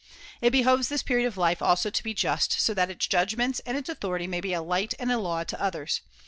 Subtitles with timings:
[0.41, 2.75] It behoves this period of life also to be just, so it.
[2.77, 6.01] that its judgments and its] authority may be a light and a law to others.